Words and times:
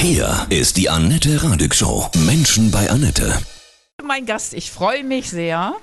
Hier 0.00 0.46
ist 0.48 0.76
die 0.76 0.88
Annette 0.88 1.42
Radig 1.42 1.74
Show. 1.74 2.08
Menschen 2.24 2.70
bei 2.70 2.88
Annette. 2.88 3.36
Mein 4.04 4.26
Gast, 4.26 4.54
ich 4.54 4.70
freue 4.70 5.02
mich 5.02 5.28
sehr. 5.28 5.74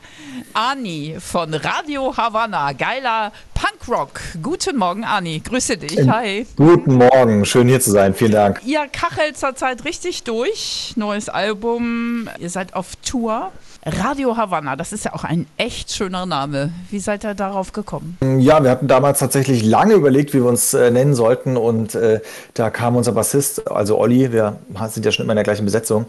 Ani 0.53 1.17
von 1.19 1.53
Radio 1.53 2.15
Havanna, 2.15 2.71
geiler 2.71 3.33
Punkrock. 3.53 4.21
Guten 4.41 4.77
Morgen, 4.77 5.03
Ani. 5.03 5.41
Grüße 5.41 5.75
dich. 5.77 6.07
Hi. 6.07 6.47
Guten 6.55 6.95
Morgen, 6.95 7.45
schön 7.45 7.67
hier 7.67 7.81
zu 7.81 7.91
sein. 7.91 8.13
Vielen 8.13 8.31
Dank. 8.31 8.61
Ihr 8.65 8.87
kachelt 8.87 9.37
zurzeit 9.37 9.83
richtig 9.83 10.23
durch. 10.23 10.93
Neues 10.95 11.27
Album. 11.27 12.29
Ihr 12.39 12.49
seid 12.49 12.73
auf 12.73 12.95
Tour. 13.05 13.51
Radio 13.87 14.35
Havanna, 14.35 14.75
das 14.75 14.91
ist 14.93 15.05
ja 15.05 15.13
auch 15.13 15.23
ein 15.23 15.45
echt 15.57 15.91
schöner 15.91 16.25
Name. 16.25 16.71
Wie 16.89 16.97
seid 16.97 17.23
ihr 17.23 17.35
darauf 17.35 17.71
gekommen? 17.71 18.17
Ja, 18.39 18.63
wir 18.63 18.71
hatten 18.71 18.87
damals 18.87 19.19
tatsächlich 19.19 19.63
lange 19.63 19.93
überlegt, 19.93 20.33
wie 20.33 20.39
wir 20.39 20.49
uns 20.49 20.73
äh, 20.73 20.89
nennen 20.89 21.13
sollten. 21.13 21.55
Und 21.55 21.93
äh, 21.93 22.19
da 22.55 22.71
kam 22.71 22.95
unser 22.95 23.11
Bassist, 23.11 23.69
also 23.71 23.99
Olli, 23.99 24.31
wir 24.31 24.57
sind 24.89 25.05
ja 25.05 25.11
schon 25.11 25.25
immer 25.25 25.33
in 25.33 25.37
der 25.37 25.43
gleichen 25.43 25.65
Besetzung, 25.65 26.07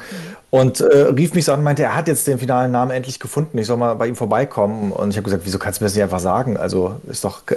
und 0.49 0.80
äh, 0.80 0.97
rief 1.09 1.35
mich 1.35 1.45
so 1.45 1.52
an 1.52 1.59
und 1.59 1.65
meinte, 1.65 1.83
er 1.83 1.95
hat 1.95 2.09
jetzt 2.09 2.27
den 2.27 2.39
finalen 2.39 2.73
Namen 2.73 2.93
endlich 2.93 3.21
gefunden. 3.21 3.59
Ich 3.59 3.66
soll 3.66 3.77
mal 3.77 3.95
bei 3.95 4.07
ihm 4.07 4.16
vorbeikommen. 4.16 4.91
Und 4.91 5.11
ich 5.11 5.19
habe 5.19 5.24
gesagt, 5.24 5.43
wieso 5.45 5.59
kannst 5.59 5.80
du 5.80 5.85
mir 5.85 5.88
das 5.88 5.95
nicht 5.95 6.05
einfach 6.05 6.21
sagen? 6.21 6.57
Also 6.57 7.01
ist 7.09 7.24
doch. 7.24 7.43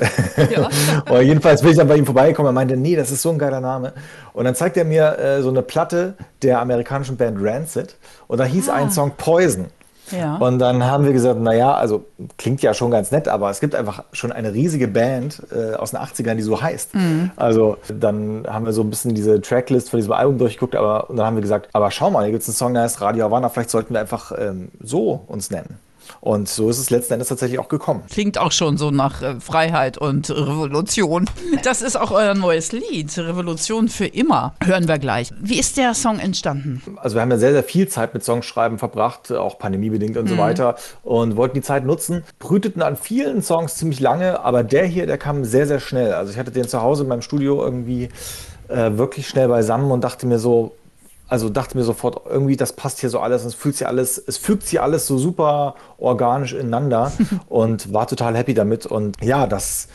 Ja. 0.49 1.21
jedenfalls 1.21 1.61
bin 1.61 1.71
ich 1.71 1.77
dann 1.77 1.87
bei 1.87 1.95
ihm 1.95 2.05
vorbeigekommen. 2.05 2.49
Er 2.49 2.53
meinte, 2.53 2.75
nee, 2.75 2.95
das 2.95 3.11
ist 3.11 3.21
so 3.21 3.29
ein 3.29 3.37
geiler 3.37 3.61
Name. 3.61 3.93
Und 4.33 4.45
dann 4.45 4.55
zeigt 4.55 4.75
er 4.75 4.85
mir 4.85 5.17
äh, 5.17 5.41
so 5.41 5.49
eine 5.49 5.61
Platte 5.61 6.15
der 6.41 6.59
amerikanischen 6.59 7.15
Band 7.15 7.37
Rancid. 7.39 7.95
Und 8.27 8.39
da 8.39 8.45
hieß 8.45 8.69
ah. 8.69 8.73
ein 8.73 8.91
Song 8.91 9.11
Poison. 9.17 9.67
Ja. 10.11 10.37
Und 10.37 10.59
dann 10.59 10.83
haben 10.83 11.05
wir 11.05 11.13
gesagt, 11.13 11.39
naja, 11.39 11.73
also 11.73 12.05
klingt 12.37 12.61
ja 12.61 12.73
schon 12.73 12.91
ganz 12.91 13.11
nett, 13.11 13.27
aber 13.27 13.49
es 13.49 13.59
gibt 13.59 13.75
einfach 13.75 14.03
schon 14.11 14.31
eine 14.31 14.53
riesige 14.53 14.87
Band 14.87 15.41
äh, 15.51 15.75
aus 15.75 15.91
den 15.91 15.99
80ern, 15.99 16.35
die 16.35 16.41
so 16.41 16.61
heißt. 16.61 16.95
Mhm. 16.95 17.31
Also 17.35 17.77
dann 17.87 18.45
haben 18.47 18.65
wir 18.65 18.73
so 18.73 18.81
ein 18.81 18.89
bisschen 18.89 19.15
diese 19.15 19.41
Tracklist 19.41 19.89
von 19.89 19.97
diesem 19.97 20.13
Album 20.13 20.37
durchgeguckt, 20.37 20.75
aber 20.75 21.09
und 21.09 21.17
dann 21.17 21.25
haben 21.25 21.35
wir 21.35 21.41
gesagt, 21.41 21.69
aber 21.73 21.91
schau 21.91 22.11
mal, 22.11 22.23
hier 22.23 22.31
gibt 22.31 22.43
es 22.43 22.49
einen 22.49 22.55
Song, 22.55 22.73
der 22.73 22.83
heißt 22.83 23.01
Radio 23.01 23.25
Havana, 23.25 23.49
vielleicht 23.49 23.69
sollten 23.69 23.93
wir 23.93 24.01
einfach 24.01 24.31
ähm, 24.37 24.69
so 24.81 25.23
uns 25.27 25.51
nennen. 25.51 25.77
Und 26.21 26.49
so 26.49 26.69
ist 26.69 26.79
es 26.79 26.89
letzten 26.89 27.13
Endes 27.13 27.29
tatsächlich 27.29 27.59
auch 27.59 27.69
gekommen. 27.69 28.03
Klingt 28.09 28.37
auch 28.37 28.51
schon 28.51 28.77
so 28.77 28.91
nach 28.91 29.21
äh, 29.21 29.39
Freiheit 29.39 29.97
und 29.97 30.29
Revolution. 30.29 31.29
Das 31.63 31.81
ist 31.81 31.95
auch 31.95 32.11
euer 32.11 32.33
neues 32.33 32.71
Lied, 32.71 33.17
Revolution 33.17 33.89
für 33.89 34.05
immer. 34.05 34.53
Hören 34.63 34.87
wir 34.87 34.99
gleich. 34.99 35.31
Wie 35.39 35.59
ist 35.59 35.77
der 35.77 35.93
Song 35.93 36.19
entstanden? 36.19 36.81
Also 36.97 37.15
wir 37.15 37.21
haben 37.21 37.31
ja 37.31 37.37
sehr, 37.37 37.53
sehr 37.53 37.63
viel 37.63 37.87
Zeit 37.87 38.13
mit 38.13 38.23
Songschreiben 38.23 38.77
verbracht, 38.77 39.31
auch 39.31 39.59
pandemiebedingt 39.59 40.17
und 40.17 40.25
mhm. 40.25 40.29
so 40.29 40.37
weiter. 40.37 40.75
Und 41.03 41.35
wollten 41.35 41.55
die 41.55 41.61
Zeit 41.61 41.85
nutzen, 41.85 42.23
brüteten 42.39 42.81
an 42.81 42.97
vielen 42.97 43.41
Songs 43.41 43.75
ziemlich 43.75 43.99
lange, 43.99 44.39
aber 44.43 44.63
der 44.63 44.85
hier, 44.85 45.05
der 45.07 45.17
kam 45.17 45.45
sehr, 45.45 45.67
sehr 45.67 45.79
schnell. 45.79 46.13
Also 46.13 46.31
ich 46.31 46.37
hatte 46.37 46.51
den 46.51 46.67
zu 46.67 46.81
Hause 46.81 47.03
in 47.03 47.09
meinem 47.09 47.21
Studio 47.21 47.63
irgendwie 47.63 48.09
äh, 48.69 48.97
wirklich 48.97 49.27
schnell 49.27 49.47
beisammen 49.47 49.91
und 49.91 50.03
dachte 50.03 50.27
mir 50.27 50.39
so, 50.39 50.75
also 51.29 51.49
dachte 51.49 51.77
mir 51.77 51.83
sofort, 51.83 52.25
irgendwie, 52.27 52.57
das 52.57 52.73
passt 52.73 52.99
hier 52.99 53.09
so 53.09 53.19
alles, 53.19 53.45
es 53.45 53.53
fühlt 53.53 53.77
sich 53.77 53.87
alles, 53.87 54.21
es 54.25 54.37
fügt 54.37 54.63
sich 54.63 54.81
alles 54.81 55.05
so 55.05 55.17
super 55.17 55.75
organisch 55.99 56.53
ineinander 56.53 57.11
und 57.49 57.93
war 57.93 58.07
total 58.07 58.35
happy 58.35 58.53
damit. 58.55 58.85
Und 58.87 59.23
ja, 59.23 59.45
das 59.45 59.87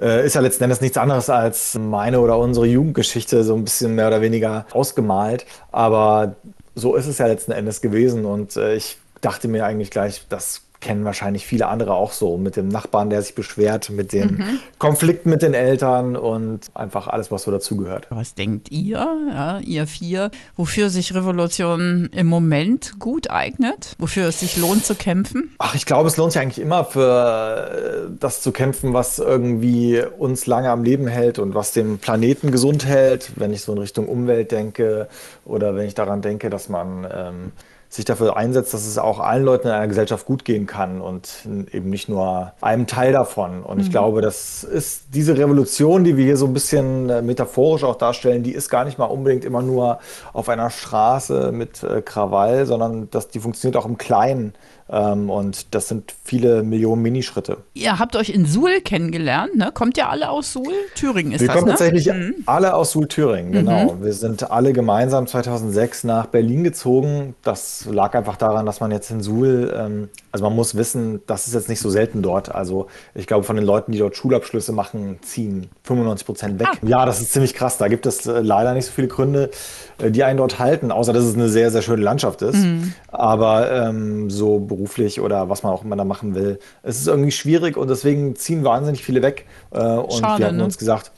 äh, 0.00 0.26
ist 0.26 0.34
ja 0.34 0.40
letzten 0.40 0.64
Endes 0.64 0.80
nichts 0.80 0.98
anderes 0.98 1.30
als 1.30 1.78
meine 1.78 2.20
oder 2.20 2.38
unsere 2.38 2.66
Jugendgeschichte, 2.66 3.44
so 3.44 3.54
ein 3.54 3.64
bisschen 3.64 3.94
mehr 3.94 4.08
oder 4.08 4.20
weniger 4.20 4.66
ausgemalt. 4.72 5.46
Aber 5.70 6.34
so 6.74 6.96
ist 6.96 7.06
es 7.06 7.18
ja 7.18 7.26
letzten 7.26 7.52
Endes 7.52 7.80
gewesen. 7.80 8.24
Und 8.24 8.56
äh, 8.56 8.74
ich 8.74 8.98
dachte 9.20 9.46
mir 9.46 9.64
eigentlich 9.64 9.90
gleich, 9.90 10.26
das 10.28 10.62
kennen 10.80 11.04
wahrscheinlich 11.04 11.46
viele 11.46 11.68
andere 11.68 11.94
auch 11.94 12.12
so, 12.12 12.36
mit 12.38 12.56
dem 12.56 12.68
Nachbarn, 12.68 13.10
der 13.10 13.22
sich 13.22 13.34
beschwert, 13.34 13.90
mit 13.90 14.12
den 14.12 14.38
mhm. 14.38 14.58
Konflikten 14.78 15.30
mit 15.30 15.42
den 15.42 15.54
Eltern 15.54 16.16
und 16.16 16.70
einfach 16.74 17.06
alles, 17.06 17.30
was 17.30 17.42
so 17.42 17.50
dazugehört. 17.50 18.06
Was 18.10 18.34
denkt 18.34 18.70
ihr, 18.70 19.06
ja, 19.30 19.58
ihr 19.60 19.86
vier, 19.86 20.30
wofür 20.56 20.90
sich 20.90 21.14
Revolution 21.14 22.08
im 22.12 22.26
Moment 22.26 22.98
gut 22.98 23.30
eignet, 23.30 23.94
wofür 23.98 24.28
es 24.28 24.40
sich 24.40 24.56
lohnt 24.56 24.84
zu 24.84 24.94
kämpfen? 24.94 25.54
Ach, 25.58 25.74
ich 25.74 25.84
glaube, 25.84 26.08
es 26.08 26.16
lohnt 26.16 26.32
sich 26.32 26.40
eigentlich 26.40 26.60
immer 26.60 26.84
für 26.84 28.08
äh, 28.08 28.16
das 28.18 28.40
zu 28.40 28.52
kämpfen, 28.52 28.94
was 28.94 29.18
irgendwie 29.18 30.02
uns 30.18 30.46
lange 30.46 30.70
am 30.70 30.82
Leben 30.82 31.06
hält 31.06 31.38
und 31.38 31.54
was 31.54 31.72
den 31.72 31.98
Planeten 31.98 32.50
gesund 32.50 32.86
hält, 32.86 33.32
wenn 33.36 33.52
ich 33.52 33.62
so 33.62 33.72
in 33.72 33.78
Richtung 33.78 34.08
Umwelt 34.08 34.50
denke 34.50 35.08
oder 35.44 35.74
wenn 35.74 35.86
ich 35.86 35.94
daran 35.94 36.22
denke, 36.22 36.48
dass 36.48 36.68
man 36.68 37.06
ähm, 37.12 37.52
sich 37.90 38.04
dafür 38.04 38.36
einsetzt, 38.36 38.72
dass 38.72 38.86
es 38.86 38.98
auch 38.98 39.18
allen 39.18 39.44
Leuten 39.44 39.66
in 39.66 39.74
einer 39.74 39.88
Gesellschaft 39.88 40.24
gut 40.24 40.44
gehen 40.44 40.68
kann 40.68 41.00
und 41.00 41.28
eben 41.72 41.90
nicht 41.90 42.08
nur 42.08 42.52
einem 42.60 42.86
Teil 42.86 43.12
davon. 43.12 43.64
Und 43.64 43.78
mhm. 43.78 43.82
ich 43.82 43.90
glaube, 43.90 44.22
das 44.22 44.62
ist 44.62 45.06
diese 45.12 45.36
Revolution, 45.36 46.04
die 46.04 46.16
wir 46.16 46.24
hier 46.24 46.36
so 46.36 46.46
ein 46.46 46.52
bisschen 46.52 47.10
äh, 47.10 47.20
metaphorisch 47.20 47.82
auch 47.82 47.96
darstellen, 47.96 48.44
die 48.44 48.52
ist 48.52 48.70
gar 48.70 48.84
nicht 48.84 48.96
mal 48.96 49.06
unbedingt 49.06 49.44
immer 49.44 49.60
nur 49.60 49.98
auf 50.32 50.48
einer 50.48 50.70
Straße 50.70 51.50
mit 51.50 51.82
äh, 51.82 52.00
Krawall, 52.00 52.64
sondern 52.64 53.10
das, 53.10 53.26
die 53.26 53.40
funktioniert 53.40 53.76
auch 53.76 53.86
im 53.86 53.98
Kleinen. 53.98 54.54
Ähm, 54.92 55.30
und 55.30 55.74
das 55.74 55.88
sind 55.88 56.14
viele 56.24 56.62
Millionen 56.62 57.02
Minischritte. 57.02 57.58
Ihr 57.74 57.98
habt 57.98 58.16
euch 58.16 58.30
in 58.30 58.44
Suhl 58.44 58.80
kennengelernt, 58.80 59.56
ne? 59.56 59.70
Kommt 59.72 59.96
ihr 59.96 60.08
alle 60.08 60.30
aus 60.30 60.52
Suhl? 60.52 60.72
Thüringen 60.96 61.32
ist 61.32 61.40
wir 61.40 61.48
das, 61.48 61.56
kommen 61.56 61.66
ne? 61.66 61.72
tatsächlich 61.72 62.06
mhm. 62.06 62.34
alle 62.46 62.74
aus 62.74 62.90
Suhl, 62.90 63.06
Thüringen, 63.06 63.52
genau. 63.52 63.94
Mhm. 63.94 64.04
Wir 64.04 64.12
sind 64.12 64.50
alle 64.50 64.72
gemeinsam 64.72 65.26
2006 65.28 66.04
nach 66.04 66.26
Berlin 66.26 66.64
gezogen. 66.64 67.34
Das 67.42 67.86
lag 67.90 68.14
einfach 68.14 68.36
daran, 68.36 68.66
dass 68.66 68.80
man 68.80 68.90
jetzt 68.90 69.10
in 69.10 69.20
Suhl, 69.20 69.72
ähm, 69.76 70.08
also 70.32 70.44
man 70.44 70.56
muss 70.56 70.74
wissen, 70.74 71.20
das 71.26 71.46
ist 71.46 71.54
jetzt 71.54 71.68
nicht 71.68 71.80
so 71.80 71.88
selten 71.88 72.22
dort. 72.22 72.52
Also 72.52 72.88
ich 73.14 73.28
glaube, 73.28 73.44
von 73.44 73.56
den 73.56 73.64
Leuten, 73.64 73.92
die 73.92 73.98
dort 73.98 74.16
Schulabschlüsse 74.16 74.72
machen, 74.72 75.18
ziehen 75.22 75.68
95 75.84 76.26
Prozent 76.26 76.58
weg. 76.58 76.68
Ah. 76.72 76.86
Ja, 76.86 77.06
das 77.06 77.20
ist 77.20 77.32
ziemlich 77.32 77.54
krass. 77.54 77.78
Da 77.78 77.86
gibt 77.86 78.06
es 78.06 78.26
äh, 78.26 78.40
leider 78.40 78.74
nicht 78.74 78.86
so 78.86 78.92
viele 78.92 79.08
Gründe, 79.08 79.50
äh, 79.98 80.10
die 80.10 80.24
einen 80.24 80.38
dort 80.38 80.58
halten, 80.58 80.90
außer 80.90 81.12
dass 81.12 81.24
es 81.24 81.34
eine 81.34 81.48
sehr, 81.48 81.70
sehr 81.70 81.82
schöne 81.82 82.02
Landschaft 82.02 82.42
ist. 82.42 82.56
Mhm. 82.56 82.94
Aber 83.08 83.70
ähm, 83.70 84.30
so 84.30 84.58
beruflich 84.80 85.20
oder 85.20 85.48
was 85.48 85.62
man 85.62 85.72
auch 85.72 85.84
immer 85.84 85.96
da 85.96 86.04
machen 86.04 86.34
will, 86.34 86.58
es 86.82 87.00
ist 87.00 87.06
irgendwie 87.06 87.30
schwierig 87.30 87.76
und 87.76 87.88
deswegen 87.88 88.36
ziehen 88.36 88.64
wahnsinnig 88.64 89.04
viele 89.04 89.22
weg. 89.22 89.46
Äh, 89.70 89.78
und 89.78 90.12
Schade, 90.12 90.38
wir 90.38 90.46
haben 90.48 90.56
ne? 90.56 90.64
uns 90.64 90.78
gesagt, 90.78 91.12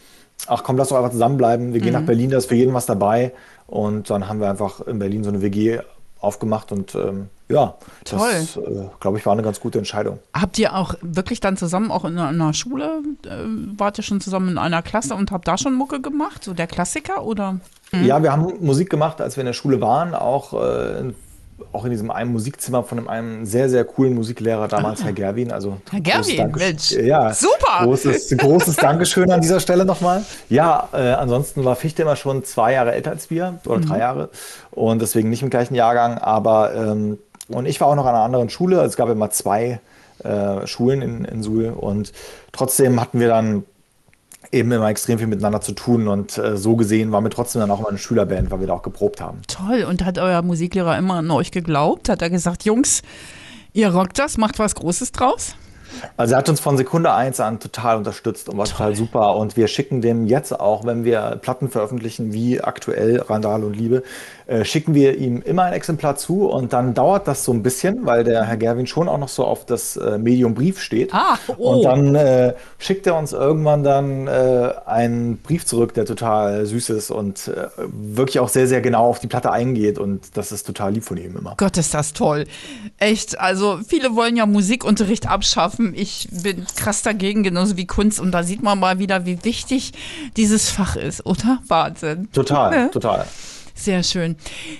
ach 0.47 0.65
komm, 0.65 0.77
lass 0.77 0.89
doch 0.89 0.97
einfach 0.97 1.13
zusammenbleiben. 1.13 1.73
Wir 1.73 1.81
gehen 1.81 1.93
mhm. 1.93 2.01
nach 2.01 2.07
Berlin, 2.07 2.31
da 2.31 2.39
ist 2.39 2.47
für 2.47 2.57
jeden 2.57 2.75
was 2.75 2.87
dabei. 2.87 3.33
Und 3.67 4.11
dann 4.11 4.29
haben 4.29 4.41
wir 4.41 4.51
einfach 4.51 4.81
in 4.87 4.99
Berlin 4.99 5.25
so 5.25 5.31
eine 5.31 5.41
WG 5.41 5.81
aufgemacht 6.21 6.71
und 6.71 6.95
ähm, 6.95 7.29
ja, 7.49 7.75
Toll. 8.05 8.31
das, 8.33 8.57
äh, 8.57 8.89
glaube 9.01 9.19
ich, 9.19 9.27
war 9.27 9.33
eine 9.33 9.43
ganz 9.43 9.61
gute 9.61 9.79
Entscheidung. 9.79 10.21
Habt 10.33 10.59
ihr 10.59 10.75
auch 10.75 10.95
wirklich 11.03 11.41
dann 11.41 11.57
zusammen 11.57 11.91
auch 11.91 12.05
in 12.05 12.17
einer 12.17 12.55
Schule, 12.55 13.03
äh, 13.27 13.31
wart 13.77 13.99
ihr 13.99 14.05
schon 14.05 14.21
zusammen 14.21 14.51
in 14.51 14.59
einer 14.59 14.83
Klasse 14.83 15.15
und 15.15 15.33
habt 15.33 15.49
da 15.49 15.59
schon 15.59 15.75
Mucke 15.75 16.01
gemacht, 16.01 16.45
so 16.45 16.55
der 16.55 16.69
Klassiker 16.69 17.25
oder? 17.25 17.59
Mhm. 17.91 18.05
Ja, 18.05 18.23
wir 18.23 18.33
haben 18.33 18.53
Musik 18.61 18.89
gemacht, 18.89 19.21
als 19.21 19.37
wir 19.37 19.43
in 19.43 19.47
der 19.47 19.53
Schule 19.53 19.81
waren, 19.81 20.15
auch 20.15 20.55
äh, 20.55 21.13
auch 21.73 21.85
in 21.85 21.91
diesem 21.91 22.11
einen 22.11 22.33
Musikzimmer 22.33 22.83
von 22.83 23.09
einem 23.09 23.45
sehr, 23.47 23.69
sehr 23.69 23.85
coolen 23.85 24.15
Musiklehrer 24.15 24.69
damals, 24.69 25.01
ah. 25.01 25.05
Herr 25.07 25.13
Gerwin. 25.13 25.53
Also 25.53 25.79
Herr 25.91 26.01
Gerwin, 26.01 26.53
Mensch, 26.57 26.93
ja, 26.93 27.33
super! 27.33 27.85
Großes, 27.85 28.37
großes 28.37 28.77
Dankeschön 28.77 29.31
an 29.31 29.41
dieser 29.41 29.61
Stelle 29.61 29.85
nochmal. 29.85 30.25
Ja, 30.49 30.89
äh, 30.93 31.13
ansonsten 31.13 31.65
war 31.65 31.77
Fichte 31.77 32.03
immer 32.03 32.17
schon 32.17 32.45
zwei 32.45 32.75
Jahre 32.75 32.93
älter 32.93 33.11
als 33.11 33.31
wir, 33.31 33.59
oder 33.65 33.79
mhm. 33.79 33.87
drei 33.87 33.99
Jahre. 33.99 34.29
Und 34.71 35.03
deswegen 35.03 35.31
nicht 35.31 35.43
im 35.43 35.51
gleichen 35.51 35.75
Jahrgang. 35.75 36.19
Aber, 36.19 36.75
ähm, 36.75 37.19
und 37.49 37.67
ich 37.67 37.81
war 37.81 37.89
auch 37.89 37.95
noch 37.95 38.07
an 38.07 38.15
einer 38.15 38.25
anderen 38.25 38.49
Schule. 38.49 38.77
Also 38.79 38.91
es 38.91 38.97
gab 38.97 39.09
immer 39.09 39.31
zwei 39.31 39.81
äh, 40.25 40.67
Schulen 40.67 41.03
in, 41.03 41.25
in 41.25 41.43
Suhl. 41.43 41.71
Und 41.71 42.13
trotzdem 42.53 43.01
hatten 43.01 43.21
wir 43.21 43.29
dann 43.29 43.65
eben 44.53 44.71
immer 44.71 44.89
extrem 44.89 45.19
viel 45.19 45.27
miteinander 45.27 45.61
zu 45.61 45.73
tun. 45.73 46.07
Und 46.07 46.39
äh, 46.39 46.57
so 46.57 46.77
gesehen 46.77 47.11
waren 47.11 47.25
wir 47.25 47.31
trotzdem 47.31 47.61
dann 47.61 47.71
auch 47.71 47.81
immer 47.81 47.89
eine 47.89 47.99
Schülerband, 47.99 48.51
weil 48.51 48.61
wir 48.61 48.67
da 48.67 48.75
auch 48.75 48.83
geprobt 48.83 49.21
haben. 49.21 49.41
Toll. 49.49 49.85
Und 49.85 50.05
hat 50.05 50.19
euer 50.19 50.43
Musiklehrer 50.43 50.97
immer 50.99 51.15
an 51.15 51.31
euch 51.31 51.51
geglaubt? 51.51 52.09
Hat 52.09 52.23
er 52.23 52.31
gesagt, 52.31 52.65
Jungs, 52.65 53.03
ihr 53.73 53.93
rockt 53.93 54.19
das, 54.19 54.39
macht 54.39 54.59
was 54.59 54.75
Großes 54.75 55.13
draus? 55.13 55.57
Also 56.17 56.35
er 56.35 56.39
hat 56.39 56.49
uns 56.49 56.61
von 56.61 56.77
Sekunde 56.77 57.13
eins 57.13 57.41
an 57.41 57.61
total 57.61 57.97
unterstützt 57.97 58.49
und 58.49 58.57
war 58.57 58.65
Toll. 58.65 58.73
total 58.73 58.97
super. 58.97 59.37
Und 59.37 59.57
wir 59.57 59.69
schicken 59.69 60.01
dem 60.01 60.27
jetzt 60.27 60.59
auch, 60.59 60.85
wenn 60.85 61.05
wir 61.05 61.39
Platten 61.43 61.69
veröffentlichen, 61.69 62.33
wie 62.33 62.61
aktuell 62.61 63.21
Randal 63.21 63.65
und 63.65 63.75
Liebe, 63.75 64.03
äh, 64.47 64.65
schicken 64.65 64.95
wir 64.95 65.19
ihm 65.19 65.43
immer 65.43 65.65
ein 65.65 65.73
Exemplar 65.73 66.17
zu 66.17 66.49
und 66.49 66.73
dann 66.73 66.95
dauert 66.95 67.29
das 67.29 67.45
so 67.45 67.53
ein 67.53 67.63
bisschen, 67.63 68.07
weil 68.07 68.25
der 68.25 68.45
Herr 68.45 68.57
Gerwin 68.57 68.87
schon 68.87 69.09
auch 69.09 69.19
noch 69.19 69.29
so 69.29 69.45
auf 69.45 69.67
das 69.67 69.97
äh, 69.97 70.19
Medium 70.19 70.55
Brief 70.55 70.81
steht. 70.81 71.13
Ah, 71.13 71.39
oh. 71.57 71.75
Und 71.75 71.85
dann 71.85 72.15
äh, 72.15 72.55
schickt 72.79 73.07
er 73.07 73.17
uns 73.17 73.33
irgendwann 73.33 73.85
dann 73.85 74.27
äh, 74.27 74.73
einen 74.87 75.39
Brief 75.39 75.67
zurück, 75.67 75.95
der 75.95 76.05
total 76.05 76.67
süß 76.67 76.91
ist 76.91 77.11
und 77.11 77.49
äh, 77.49 77.69
wirklich 77.79 78.41
auch 78.41 78.49
sehr, 78.49 78.67
sehr 78.67 78.81
genau 78.81 79.07
auf 79.07 79.21
die 79.21 79.27
Platte 79.27 79.53
eingeht 79.53 79.99
und 79.99 80.37
das 80.37 80.53
ist 80.53 80.67
total 80.67 80.93
lieb 80.93 81.05
von 81.05 81.17
ihm 81.17 81.37
immer. 81.37 81.55
Gott, 81.57 81.77
ist 81.77 81.95
das 81.95 82.13
toll. 82.13 82.47
Echt, 82.99 83.39
also 83.39 83.79
viele 83.87 84.15
wollen 84.15 84.37
ja 84.37 84.47
Musikunterricht 84.47 85.29
abschaffen. 85.29 85.95
Ich 85.95 86.29
bin 86.31 86.67
krass 86.77 87.03
dagegen, 87.03 87.43
genauso 87.43 87.77
wie 87.77 87.87
Kunst 87.87 88.21
und 88.21 88.33
da 88.33 88.43
sieht 88.43 88.63
man 88.63 88.79
mal 88.79 88.99
wieder, 88.99 89.27
wie 89.27 89.45
wichtig 89.45 89.93
dieses 90.37 90.71
Fach 90.71 90.97
ist, 90.97 91.25
oder? 91.27 91.59
Wahnsinn. 91.69 92.29
Total, 92.33 92.73
ja. 92.73 92.89
total. 92.89 93.27
Sehr 93.83 94.05
schön. 94.05 94.37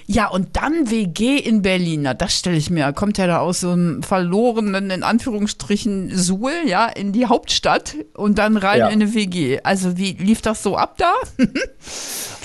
Ja, 0.07 0.29
und 0.29 0.57
dann 0.57 0.89
WG 0.89 1.37
in 1.37 1.63
Berlin. 1.63 2.03
Na, 2.03 2.15
das 2.15 2.39
stelle 2.39 2.57
ich 2.57 2.71
mir. 2.71 2.93
Kommt 2.93 3.19
ja 3.19 3.27
da 3.27 3.41
aus 3.41 3.59
so 3.59 3.71
einem 3.71 4.05
verlorenen, 4.05 4.91
in 4.91 5.03
Anführungsstrichen, 5.03 6.17
Suhl, 6.17 6.53
ja, 6.67 6.87
in 6.87 7.11
die 7.11 7.27
Hauptstadt 7.27 7.97
und 8.15 8.39
dann 8.39 8.57
rein 8.57 8.79
ja. 8.79 8.87
in 8.87 9.03
eine 9.03 9.13
WG. 9.13 9.59
Also, 9.65 9.97
wie 9.97 10.13
lief 10.13 10.41
das 10.41 10.63
so 10.63 10.77
ab 10.77 10.99
da? 10.99 11.13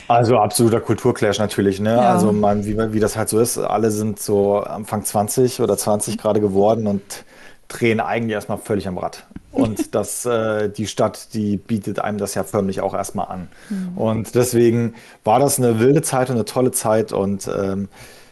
Also 0.10 0.38
absoluter 0.38 0.80
Kulturclash 0.80 1.38
natürlich, 1.38 1.82
ne? 1.82 1.90
Ja. 1.90 2.14
Also 2.14 2.32
man, 2.32 2.66
wie, 2.66 2.78
wie 2.94 3.00
das 3.02 3.18
halt 3.18 3.28
so 3.28 3.42
ist, 3.42 3.58
alle 3.58 3.92
sind 3.92 4.22
so 4.22 4.60
Anfang 4.60 5.04
20 5.04 5.60
oder 5.60 5.78
20 5.78 6.18
gerade 6.18 6.40
geworden 6.40 6.88
und 6.88 7.26
drehen 7.68 8.00
eigentlich 8.00 8.34
erstmal 8.34 8.58
völlig 8.58 8.88
am 8.88 8.98
Rad. 8.98 9.26
Und 9.52 9.96
das, 9.96 10.26
äh, 10.26 10.70
die 10.70 10.88
Stadt, 10.88 11.34
die 11.34 11.58
bietet 11.58 12.00
einem 12.00 12.18
das 12.18 12.36
ja 12.36 12.44
förmlich 12.44 12.82
auch 12.82 12.94
erstmal 12.94 13.28
an. 13.28 13.48
Und 13.96 14.36
deswegen 14.36 14.96
war 15.24 15.40
das 15.40 15.58
eine 15.58 15.80
wilde 15.80 16.02
Zeit 16.02 16.30
und 16.30 16.36
eine 16.36 16.46
tolle 16.46 16.72
Zeit 16.72 17.12
und 17.12 17.48
ähm, 17.48 17.90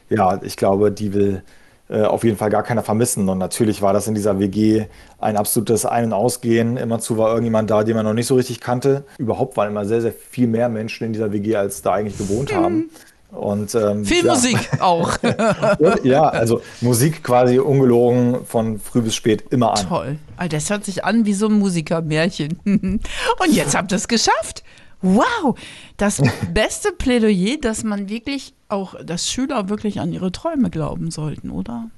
ja, 0.09 0.39
ich 0.43 0.55
glaube, 0.55 0.91
die 0.91 1.13
will 1.13 1.43
äh, 1.87 2.01
auf 2.01 2.23
jeden 2.23 2.37
Fall 2.37 2.49
gar 2.49 2.63
keiner 2.63 2.83
vermissen. 2.83 3.29
Und 3.29 3.37
natürlich 3.37 3.81
war 3.81 3.93
das 3.93 4.07
in 4.07 4.15
dieser 4.15 4.39
WG 4.39 4.85
ein 5.19 5.37
absolutes 5.37 5.85
Ein- 5.85 6.05
und 6.05 6.13
Ausgehen. 6.13 6.77
Immerzu 6.77 7.17
war 7.17 7.29
irgendjemand 7.29 7.69
da, 7.69 7.83
den 7.83 7.95
man 7.95 8.05
noch 8.05 8.13
nicht 8.13 8.27
so 8.27 8.35
richtig 8.35 8.59
kannte. 8.59 9.03
Überhaupt 9.17 9.55
waren 9.57 9.69
immer 9.69 9.85
sehr, 9.85 10.01
sehr 10.01 10.13
viel 10.13 10.47
mehr 10.47 10.69
Menschen 10.69 11.05
in 11.05 11.13
dieser 11.13 11.31
WG, 11.31 11.55
als 11.55 11.81
da 11.81 11.93
eigentlich 11.93 12.17
gewohnt 12.17 12.55
haben. 12.55 12.89
Und, 13.35 13.75
ähm, 13.75 14.05
Viel 14.05 14.25
ja. 14.25 14.33
Musik 14.33 14.57
auch. 14.79 15.17
Und, 15.79 16.05
ja, 16.05 16.23
also 16.23 16.61
Musik 16.81 17.23
quasi 17.23 17.59
ungelogen 17.59 18.45
von 18.45 18.79
früh 18.79 19.01
bis 19.01 19.15
spät 19.15 19.43
immer 19.49 19.77
an. 19.77 19.87
Toll. 19.87 20.19
Alter, 20.37 20.57
das 20.57 20.69
hört 20.69 20.85
sich 20.85 21.03
an 21.03 21.25
wie 21.25 21.33
so 21.33 21.47
ein 21.47 21.59
Musikermärchen. 21.59 22.59
Und 22.65 23.51
jetzt 23.51 23.75
habt 23.75 23.91
ihr 23.91 23.97
es 23.97 24.07
geschafft. 24.07 24.63
Wow, 25.01 25.57
das 25.97 26.21
beste 26.53 26.91
Plädoyer, 26.91 27.57
dass 27.61 27.83
man 27.83 28.09
wirklich 28.09 28.53
auch, 28.69 28.95
dass 29.03 29.29
Schüler 29.29 29.69
wirklich 29.69 29.99
an 29.99 30.11
ihre 30.13 30.31
Träume 30.31 30.69
glauben 30.69 31.11
sollten, 31.11 31.51
oder? 31.51 31.89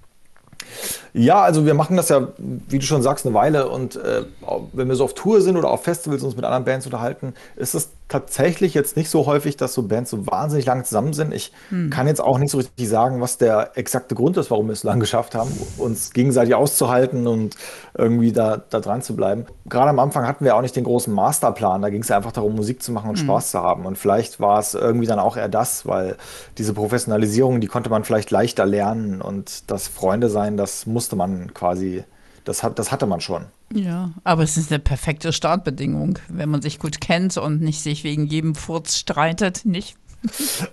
Ja, 1.14 1.42
also 1.42 1.66
wir 1.66 1.74
machen 1.74 1.98
das 1.98 2.10
ja, 2.10 2.28
wie 2.38 2.80
du 2.80 2.86
schon 2.86 3.02
sagst, 3.02 3.26
eine 3.26 3.34
Weile. 3.34 3.70
Und 3.70 3.96
äh, 3.96 4.26
wenn 4.74 4.90
wir 4.90 4.96
so 4.96 5.06
auf 5.06 5.14
Tour 5.14 5.42
sind 5.42 5.56
oder 5.56 5.70
auf 5.70 5.84
Festivals 5.84 6.24
uns 6.24 6.36
mit 6.36 6.46
anderen 6.46 6.66
Bands 6.66 6.86
unterhalten, 6.86 7.34
ist 7.56 7.76
es 7.76 7.90
tatsächlich 8.08 8.74
jetzt 8.74 8.96
nicht 8.96 9.10
so 9.10 9.26
häufig, 9.26 9.58
dass 9.58 9.74
so 9.74 9.84
Bands 9.84 10.12
so 10.12 10.28
wahnsinnig 10.28 10.66
lange 10.66 10.84
zusammen 10.84 11.14
sind. 11.14 11.34
Ich 11.34 11.52
kann 11.90 12.08
jetzt 12.08 12.22
auch 12.22 12.40
nicht 12.40 12.52
so 12.52 12.58
richtig 12.58 12.88
sagen, 12.88 13.20
was 13.20 13.38
der 13.38 13.72
exakte 13.76 14.16
Grund 14.16 14.38
ist, 14.38 14.50
warum 14.50 14.68
wir 14.68 14.74
es 14.74 14.84
lang 14.84 15.00
geschafft 15.00 15.36
haben, 15.36 15.52
uns 15.78 16.14
gegenseitig 16.14 16.56
auszuhalten 16.56 17.28
und 17.28 17.56
irgendwie 17.98 18.32
da, 18.32 18.58
da 18.70 18.80
dran 18.80 19.02
zu 19.02 19.16
bleiben. 19.16 19.46
Gerade 19.68 19.90
am 19.90 20.00
Anfang 20.00 20.26
hatten 20.26 20.46
wir 20.46 20.56
auch 20.56 20.62
nicht 20.62 20.76
den 20.76 20.86
großen 20.86 21.14
Masterplan. 21.14 21.82
Da 21.82 21.90
ging 21.90 22.02
es 22.02 22.08
ja 22.08 22.16
einfach 22.16 22.32
darum, 22.32 22.56
Musik 22.56 22.82
zu 22.82 22.94
machen 22.94 23.10
und 23.10 23.18
Spaß 23.18 23.52
zu 23.52 23.62
haben. 23.62 23.86
Und 23.86 23.98
vielleicht 23.98 24.40
war 24.40 24.60
es 24.60 24.74
irgendwie 24.74 25.08
dann 25.08 25.20
auch 25.20 25.36
eher 25.36 25.50
das, 25.50 25.86
weil 25.86 26.16
diese 26.58 26.74
Professionalisierung, 26.74 27.60
die 27.60 27.68
konnte 27.68 27.90
man 27.90 28.06
vielleicht 28.06 28.32
leichter 28.32 28.66
lernen 28.66 29.22
und 29.22 29.70
das 29.70 29.88
Freunde 29.90 30.30
sein, 30.30 30.56
das 30.56 30.86
musste 30.86 31.16
man 31.18 31.54
quasi, 31.54 32.04
das, 32.48 32.64
hat, 32.64 32.80
das 32.80 32.92
hatte 32.92 33.06
man 33.06 33.20
schon. 33.22 33.46
Ja, 33.74 34.12
aber 34.24 34.44
es 34.44 34.58
ist 34.58 34.72
eine 34.72 34.80
perfekte 34.80 35.34
Startbedingung, 35.34 36.20
wenn 36.30 36.50
man 36.50 36.62
sich 36.62 36.80
gut 36.80 37.02
kennt 37.02 37.38
und 37.38 37.62
nicht 37.62 37.82
sich 37.82 38.04
wegen 38.04 38.26
jedem 38.28 38.56
Furz 38.56 38.96
streitet, 38.96 39.66
nicht? 39.66 39.96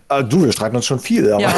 Äh, 0.08 0.24
du, 0.24 0.44
wir 0.44 0.52
streiten 0.52 0.76
uns 0.76 0.86
schon 0.86 0.98
viel, 0.98 1.30
aber, 1.32 1.42
Ja. 1.42 1.52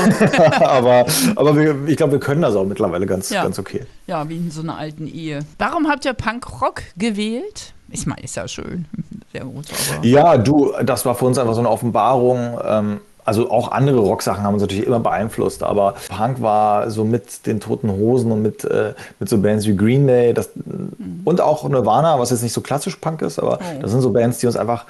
aber, 0.66 1.06
aber 1.36 1.56
wir, 1.56 1.86
ich 1.86 1.96
glaube, 1.96 2.12
wir 2.14 2.20
können 2.20 2.42
das 2.42 2.54
auch 2.56 2.64
mittlerweile 2.64 3.06
ganz, 3.06 3.30
Ja. 3.30 3.42
ganz 3.44 3.58
okay. 3.58 3.86
Ja, 4.06 4.28
wie 4.28 4.36
in 4.36 4.50
so 4.50 4.60
einer 4.62 4.76
alten 4.76 5.06
Ehe. 5.06 5.40
Warum 5.58 5.88
habt 5.88 6.04
ihr 6.04 6.12
Punkrock 6.12 6.82
gewählt? 6.96 7.74
Ich 7.90 8.06
meine, 8.06 8.22
ist 8.22 8.34
ja 8.36 8.48
schön. 8.48 8.86
Sehr 9.32 9.44
gut. 9.44 9.66
Ja, 10.02 10.36
du, 10.36 10.72
das 10.84 11.04
war 11.06 11.14
für 11.14 11.26
uns 11.26 11.38
einfach 11.38 11.54
so 11.54 11.60
eine 11.60 11.70
Offenbarung. 11.70 12.58
Ähm, 12.64 13.00
also 13.26 13.50
auch 13.50 13.72
andere 13.72 13.98
Rocksachen 13.98 14.44
haben 14.44 14.54
uns 14.54 14.62
natürlich 14.62 14.86
immer 14.86 15.00
beeinflusst, 15.00 15.62
aber 15.62 15.94
Punk 16.08 16.40
war 16.40 16.90
so 16.90 17.04
mit 17.04 17.46
den 17.46 17.60
Toten 17.60 17.90
Hosen 17.90 18.30
und 18.30 18.40
mit, 18.40 18.64
äh, 18.64 18.94
mit 19.18 19.28
so 19.28 19.38
Bands 19.38 19.66
wie 19.66 19.76
Green 19.76 20.06
Day 20.06 20.32
das, 20.32 20.50
und 21.24 21.40
auch 21.40 21.68
Nirvana, 21.68 22.18
was 22.18 22.30
jetzt 22.30 22.42
nicht 22.42 22.52
so 22.52 22.60
klassisch 22.60 22.96
Punk 22.96 23.22
ist, 23.22 23.38
aber 23.38 23.58
das 23.82 23.90
sind 23.90 24.00
so 24.00 24.10
Bands, 24.10 24.38
die 24.38 24.46
uns 24.46 24.56
einfach 24.56 24.86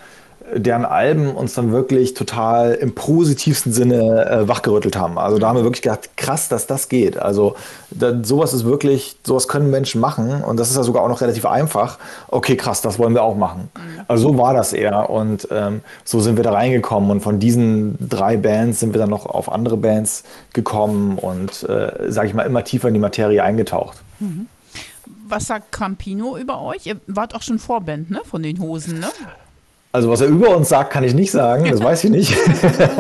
deren 0.54 0.84
Alben 0.84 1.34
uns 1.34 1.54
dann 1.54 1.72
wirklich 1.72 2.14
total 2.14 2.74
im 2.74 2.94
positivsten 2.94 3.72
Sinne 3.72 4.30
äh, 4.30 4.48
wachgerüttelt 4.48 4.96
haben. 4.96 5.18
Also 5.18 5.38
da 5.38 5.48
haben 5.48 5.56
wir 5.56 5.64
wirklich 5.64 5.82
gedacht, 5.82 6.16
krass, 6.16 6.48
dass 6.48 6.66
das 6.66 6.88
geht. 6.88 7.18
Also 7.18 7.56
da, 7.90 8.22
sowas 8.22 8.52
ist 8.52 8.64
wirklich, 8.64 9.16
sowas 9.24 9.48
können 9.48 9.70
Menschen 9.70 10.00
machen 10.00 10.44
und 10.44 10.58
das 10.58 10.70
ist 10.70 10.76
ja 10.76 10.82
sogar 10.82 11.02
auch 11.02 11.08
noch 11.08 11.20
relativ 11.20 11.46
einfach. 11.46 11.98
Okay, 12.28 12.56
krass, 12.56 12.80
das 12.80 12.98
wollen 12.98 13.14
wir 13.14 13.22
auch 13.22 13.36
machen. 13.36 13.70
Also 14.08 14.28
so 14.28 14.38
war 14.38 14.54
das 14.54 14.72
eher 14.72 15.10
und 15.10 15.48
ähm, 15.50 15.80
so 16.04 16.20
sind 16.20 16.36
wir 16.36 16.44
da 16.44 16.52
reingekommen 16.52 17.10
und 17.10 17.20
von 17.20 17.40
diesen 17.40 17.96
drei 18.08 18.36
Bands 18.36 18.80
sind 18.80 18.94
wir 18.94 19.00
dann 19.00 19.10
noch 19.10 19.26
auf 19.26 19.50
andere 19.50 19.76
Bands 19.76 20.22
gekommen 20.52 21.18
und, 21.18 21.64
äh, 21.64 22.10
sage 22.10 22.28
ich 22.28 22.34
mal, 22.34 22.44
immer 22.44 22.62
tiefer 22.62 22.88
in 22.88 22.94
die 22.94 23.00
Materie 23.00 23.42
eingetaucht. 23.42 23.98
Was 25.28 25.46
sagt 25.46 25.72
Campino 25.72 26.36
über 26.36 26.62
euch? 26.62 26.86
Ihr 26.86 26.96
wart 27.06 27.34
auch 27.34 27.42
schon 27.42 27.58
Vorband, 27.58 28.10
ne? 28.10 28.20
Von 28.24 28.42
den 28.42 28.60
Hosen, 28.60 29.00
ne? 29.00 29.08
Also 29.96 30.10
was 30.10 30.20
er 30.20 30.26
über 30.26 30.54
uns 30.54 30.68
sagt, 30.68 30.92
kann 30.92 31.04
ich 31.04 31.14
nicht 31.14 31.30
sagen, 31.30 31.70
das 31.70 31.82
weiß 31.82 32.04
ich 32.04 32.10
nicht. 32.10 32.36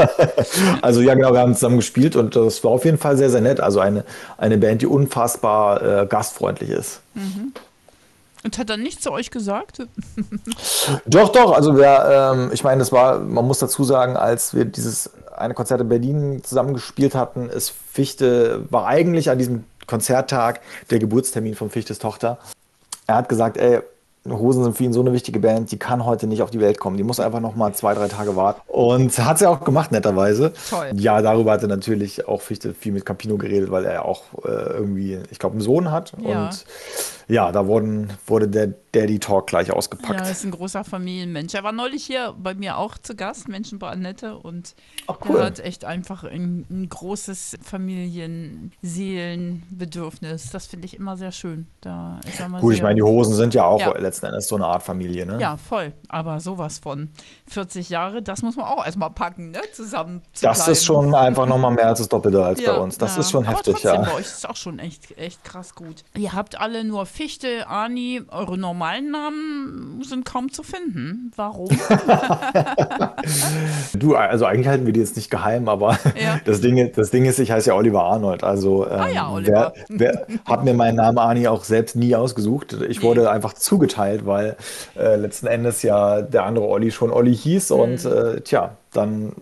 also 0.80 1.02
ja, 1.02 1.12
genau, 1.12 1.30
wir 1.34 1.40
haben 1.40 1.52
zusammen 1.52 1.76
gespielt 1.76 2.16
und 2.16 2.34
das 2.34 2.64
war 2.64 2.70
auf 2.70 2.86
jeden 2.86 2.96
Fall 2.96 3.18
sehr, 3.18 3.28
sehr 3.28 3.42
nett. 3.42 3.60
Also 3.60 3.80
eine, 3.80 4.02
eine 4.38 4.56
Band, 4.56 4.80
die 4.80 4.86
unfassbar 4.86 5.82
äh, 5.82 6.06
gastfreundlich 6.06 6.70
ist. 6.70 7.02
Und 8.44 8.56
hat 8.56 8.70
er 8.70 8.78
nichts 8.78 9.02
zu 9.02 9.12
euch 9.12 9.30
gesagt? 9.30 9.82
Doch, 11.04 11.28
doch, 11.28 11.52
also 11.52 11.76
wir, 11.76 12.32
ähm, 12.34 12.50
ich 12.54 12.64
meine, 12.64 12.78
das 12.78 12.92
war, 12.92 13.18
man 13.18 13.44
muss 13.44 13.58
dazu 13.58 13.84
sagen, 13.84 14.16
als 14.16 14.54
wir 14.54 14.64
dieses 14.64 15.10
eine 15.36 15.52
Konzert 15.52 15.82
in 15.82 15.90
Berlin 15.90 16.44
zusammen 16.44 16.72
gespielt 16.72 17.14
hatten, 17.14 17.50
ist 17.50 17.74
Fichte, 17.92 18.64
war 18.70 18.86
eigentlich 18.86 19.28
an 19.28 19.36
diesem 19.36 19.64
Konzerttag 19.86 20.62
der 20.88 20.98
Geburtstermin 20.98 21.56
von 21.56 21.68
Fichtes 21.68 21.98
Tochter. 21.98 22.38
Er 23.06 23.16
hat 23.16 23.28
gesagt, 23.28 23.58
ey, 23.58 23.82
Hosen 24.30 24.64
sind 24.64 24.76
für 24.76 24.84
ihn 24.84 24.92
so 24.92 25.00
eine 25.00 25.12
wichtige 25.12 25.38
Band, 25.40 25.70
die 25.72 25.78
kann 25.78 26.04
heute 26.04 26.26
nicht 26.26 26.42
auf 26.42 26.50
die 26.50 26.60
Welt 26.60 26.78
kommen. 26.78 26.96
Die 26.96 27.02
muss 27.02 27.20
einfach 27.20 27.40
noch 27.40 27.56
mal 27.56 27.72
zwei, 27.74 27.94
drei 27.94 28.08
Tage 28.08 28.36
warten. 28.36 28.60
Und 28.66 29.18
hat 29.18 29.38
sie 29.38 29.48
auch 29.48 29.64
gemacht, 29.64 29.92
netterweise. 29.92 30.52
Toll. 30.70 30.90
Ja, 30.94 31.22
darüber 31.22 31.52
hat 31.52 31.62
er 31.62 31.68
natürlich 31.68 32.26
auch 32.26 32.40
Fichte 32.40 32.74
viel 32.74 32.92
mit 32.92 33.04
Campino 33.04 33.36
geredet, 33.36 33.70
weil 33.70 33.84
er 33.84 34.04
auch 34.04 34.22
äh, 34.44 34.48
irgendwie, 34.48 35.18
ich 35.30 35.38
glaube, 35.38 35.54
einen 35.54 35.62
Sohn 35.62 35.90
hat. 35.90 36.12
Ja. 36.18 36.46
Und 36.46 36.64
ja, 37.28 37.52
da 37.52 37.66
wurden, 37.66 38.10
wurde 38.26 38.48
der 38.48 38.72
Daddy 38.92 39.18
Talk 39.18 39.46
gleich 39.48 39.68
Ja, 39.68 39.74
ausgepackt. 39.74 40.26
ist 40.30 40.44
ein 40.44 40.50
großer 40.52 40.84
Familienmensch. 40.84 41.52
Er 41.54 41.64
war 41.64 41.72
neulich 41.72 42.04
hier 42.06 42.34
bei 42.38 42.54
mir 42.54 42.78
auch 42.78 42.96
zu 42.98 43.14
Gast, 43.14 43.48
Menschen 43.48 43.78
bei 43.78 43.88
Annette. 43.90 44.36
Und 44.38 44.74
Ach, 45.06 45.16
cool. 45.28 45.36
er 45.38 45.46
hat 45.46 45.58
echt 45.60 45.84
einfach 45.84 46.24
ein, 46.24 46.64
ein 46.70 46.88
großes 46.88 47.58
Familienseelenbedürfnis. 47.62 50.50
Das 50.50 50.66
finde 50.66 50.86
ich 50.86 50.96
immer 50.96 51.16
sehr 51.16 51.32
schön. 51.32 51.66
Da 51.80 52.20
ist 52.26 52.40
er 52.40 52.48
mal 52.48 52.60
Gut, 52.60 52.74
ich 52.74 52.82
meine, 52.82 52.96
die 52.96 53.02
Hosen 53.02 53.34
sind 53.34 53.54
ja 53.54 53.64
auch 53.64 53.80
Ja. 53.80 53.96
letzten 53.98 54.26
Endes 54.26 54.48
so 54.48 54.56
eine 54.56 54.66
Art 54.66 54.82
Familie, 54.82 55.26
ne? 55.26 55.38
Ja, 55.40 55.56
voll. 55.56 55.92
Aber 56.08 56.40
sowas 56.40 56.78
von 56.78 57.10
40 57.48 57.90
Jahre, 57.90 58.22
das 58.22 58.42
muss 58.42 58.56
man 58.56 58.66
auch 58.66 58.84
erstmal 58.84 59.10
packen, 59.10 59.50
ne? 59.50 59.60
Zusammen 59.72 60.22
zu 60.32 60.44
Das 60.46 60.58
bleiben. 60.58 60.72
ist 60.72 60.84
schon 60.84 61.14
einfach 61.14 61.46
nochmal 61.46 61.72
mehr 61.72 61.88
als 61.88 61.98
das 61.98 62.08
Doppelte 62.08 62.44
als 62.44 62.62
bei 62.64 62.72
uns. 62.76 62.98
Das 62.98 63.14
ja. 63.14 63.20
ist 63.20 63.30
schon 63.30 63.44
Aber 63.46 63.56
heftig, 63.56 63.74
trotzdem, 63.74 63.94
ja. 63.94 64.00
bei 64.02 64.14
euch 64.14 64.20
ist 64.26 64.38
es 64.38 64.44
auch 64.44 64.56
schon 64.56 64.78
echt, 64.78 65.16
echt 65.18 65.44
krass 65.44 65.74
gut. 65.74 66.04
Ihr 66.16 66.32
habt 66.32 66.58
alle 66.60 66.84
nur 66.84 67.06
Fichte, 67.16 67.66
Ani, 67.68 68.20
eure 68.28 68.58
normalen 68.58 69.10
Namen 69.10 70.02
sind 70.04 70.26
kaum 70.26 70.52
zu 70.52 70.62
finden. 70.62 71.32
Warum? 71.34 71.68
Du, 73.94 74.14
also 74.14 74.44
eigentlich 74.44 74.68
halten 74.68 74.86
wir 74.86 74.92
die 74.92 75.00
jetzt 75.00 75.16
nicht 75.16 75.30
geheim, 75.30 75.68
aber 75.68 75.98
Ja. 76.20 76.38
das, 76.44 76.60
Ding, 76.60 76.92
das 76.94 77.10
Ding 77.10 77.24
ist, 77.24 77.38
ich 77.38 77.50
heiße 77.50 77.70
ja 77.70 77.74
Oliver 77.74 78.04
Arnold. 78.04 78.44
Also 78.44 78.86
ähm, 78.86 79.00
Ah 79.00 79.08
ja, 79.08 79.28
Oliver. 79.30 79.72
wer, 79.88 80.26
wer 80.28 80.38
hat 80.44 80.64
mir 80.64 80.74
meinen 80.74 80.96
Namen 80.96 81.18
Ani 81.18 81.48
auch 81.48 81.64
selbst 81.64 81.96
nie 81.96 82.14
ausgesucht. 82.14 82.74
Ich 82.88 83.02
wurde 83.02 83.30
einfach 83.30 83.54
zugeteilt, 83.54 84.26
weil 84.26 84.56
äh, 84.96 85.16
letzten 85.16 85.46
Endes 85.46 85.82
ja 85.82 86.20
der 86.22 86.44
andere 86.44 86.66
Olli 86.66 86.90
schon 86.90 87.10
Olli 87.10 87.34
hieß 87.36 87.70
und 87.70 88.04
Mhm. 88.04 88.12
äh, 88.12 88.40
tja, 88.42 88.76
dann 88.92 89.32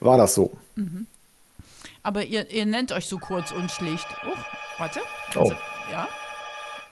war 0.00 0.16
das 0.18 0.34
so. 0.34 0.52
Aber 2.02 2.22
ihr, 2.22 2.50
ihr 2.50 2.66
nennt 2.66 2.92
euch 2.92 3.06
so 3.06 3.18
kurz 3.18 3.50
und 3.50 3.70
schlicht. 3.70 4.06
Oh, 4.26 4.36
warte. 4.78 5.00
Oh. 5.36 5.50
ja? 5.90 6.06